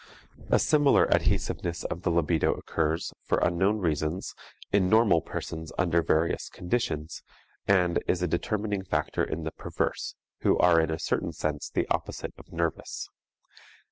[0.49, 4.33] A similar adhesiveness of the libido occurs for unknown reasons
[4.71, 7.21] in normal persons under various conditions,
[7.67, 11.85] and is a determining factor in the perverse, who are in a certain sense the
[11.91, 13.09] opposite of nervous.